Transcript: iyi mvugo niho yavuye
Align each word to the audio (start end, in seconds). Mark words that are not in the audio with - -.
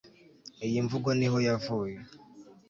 iyi 0.65 0.79
mvugo 0.85 1.09
niho 1.19 1.37
yavuye 1.47 1.97